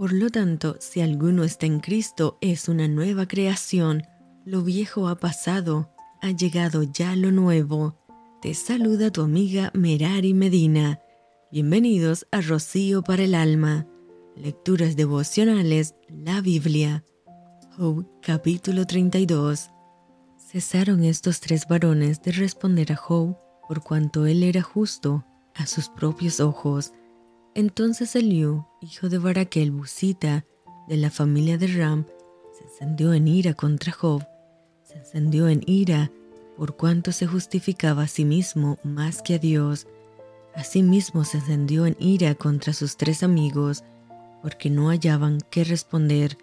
[0.00, 4.04] Por lo tanto, si alguno está en Cristo, es una nueva creación.
[4.46, 5.90] Lo viejo ha pasado,
[6.22, 7.98] ha llegado ya lo nuevo.
[8.40, 11.02] Te saluda tu amiga Merari Medina.
[11.52, 13.86] Bienvenidos a Rocío para el Alma.
[14.36, 17.04] Lecturas devocionales, la Biblia.
[17.76, 19.68] Job capítulo 32.
[20.38, 23.36] Cesaron estos tres varones de responder a Job
[23.68, 26.94] por cuanto él era justo a sus propios ojos.
[27.54, 30.44] Entonces Eliú, hijo de Baraquel Busita,
[30.88, 32.06] de la familia de Ram,
[32.56, 34.24] se encendió en ira contra Job.
[34.84, 36.10] Se encendió en ira
[36.56, 39.88] por cuanto se justificaba a sí mismo más que a Dios.
[40.54, 43.82] Asimismo se encendió en ira contra sus tres amigos,
[44.42, 46.38] porque no hallaban qué responder,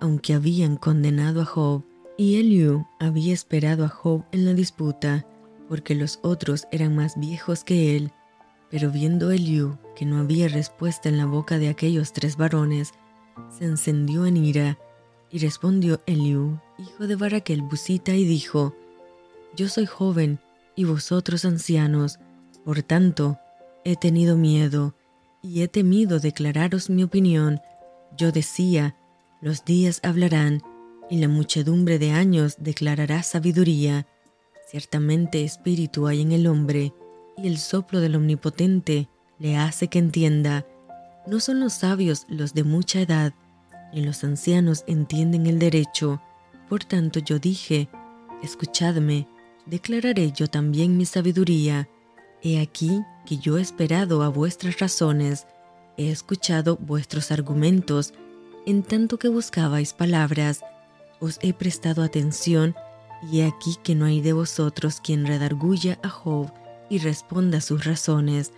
[0.00, 1.82] aunque habían condenado a Job.
[2.16, 5.26] Y Eliú había esperado a Job en la disputa,
[5.68, 8.12] porque los otros eran más viejos que él.
[8.74, 12.90] Pero viendo Eliú que no había respuesta en la boca de aquellos tres varones,
[13.56, 14.80] se encendió en ira,
[15.30, 18.74] y respondió Eliú, hijo de Baraquel Busita, y dijo,
[19.54, 20.40] yo soy joven
[20.74, 22.18] y vosotros ancianos,
[22.64, 23.38] por tanto,
[23.84, 24.96] he tenido miedo
[25.40, 27.60] y he temido declararos mi opinión.
[28.16, 28.96] Yo decía,
[29.40, 30.62] los días hablarán
[31.08, 34.08] y la muchedumbre de años declarará sabiduría.
[34.68, 36.92] Ciertamente espíritu hay en el hombre
[37.36, 40.66] y el soplo del Omnipotente le hace que entienda.
[41.26, 43.32] No son los sabios los de mucha edad,
[43.92, 46.20] ni los ancianos entienden el derecho.
[46.68, 47.88] Por tanto yo dije,
[48.42, 49.28] escuchadme,
[49.66, 51.88] declararé yo también mi sabiduría.
[52.42, 55.46] He aquí que yo he esperado a vuestras razones,
[55.96, 58.12] he escuchado vuestros argumentos,
[58.66, 60.60] en tanto que buscabais palabras,
[61.20, 62.74] os he prestado atención,
[63.30, 66.52] y he aquí que no hay de vosotros quien redarguya a Job
[66.88, 68.52] y responda sus razones,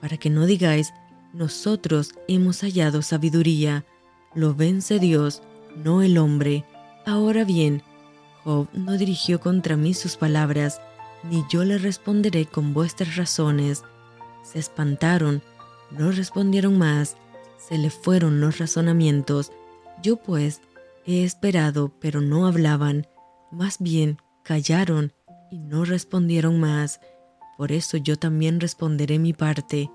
[0.00, 0.92] para que no digáis,
[1.32, 3.84] nosotros hemos hallado sabiduría,
[4.34, 5.42] lo vence Dios,
[5.76, 6.64] no el hombre.
[7.06, 7.82] Ahora bien,
[8.44, 10.80] Job no dirigió contra mí sus palabras,
[11.22, 13.82] ni yo le responderé con vuestras razones.
[14.42, 15.42] Se espantaron,
[15.90, 17.16] no respondieron más,
[17.58, 19.52] se le fueron los razonamientos.
[20.02, 20.60] Yo pues
[21.06, 23.06] he esperado, pero no hablaban,
[23.50, 25.12] más bien callaron
[25.50, 27.00] y no respondieron más.
[27.58, 29.90] Por eso yo también responderé mi parte,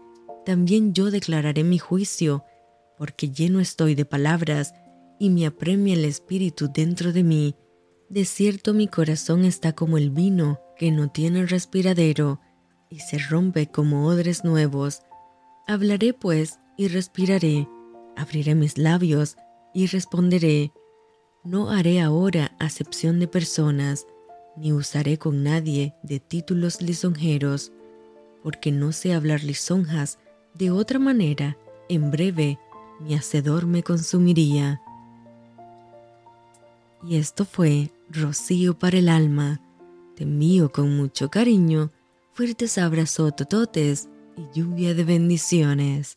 [0.45, 2.43] también yo declararé mi juicio,
[2.99, 4.75] porque lleno estoy de palabras
[5.19, 7.55] y me apremia el espíritu dentro de mí
[8.13, 12.39] de cierto mi corazón está como el vino que no tiene respiradero
[12.87, 15.01] y se rompe como odres nuevos.
[15.65, 17.67] Hablaré pues y respiraré,
[18.15, 19.35] abriré mis labios
[19.73, 20.71] y responderé.
[21.43, 24.05] No haré ahora acepción de personas,
[24.55, 27.71] ni usaré con nadie de títulos lisonjeros,
[28.43, 30.19] porque no sé hablar lisonjas
[30.53, 31.57] de otra manera,
[31.89, 32.59] en breve
[32.99, 34.81] mi hacedor me consumiría.
[37.05, 39.59] Y esto fue Rocío para el alma.
[40.15, 41.91] Te envío con mucho cariño,
[42.33, 46.11] fuertes abrazos tototes y lluvia de bendiciones.